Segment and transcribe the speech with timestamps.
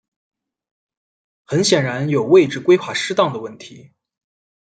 [1.45, 3.91] 很显然有位置规划失当的问题。